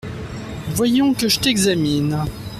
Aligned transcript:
Voyons, 0.71 1.13
que 1.13 1.27
je 1.29 1.39
t’examine… 1.39 2.25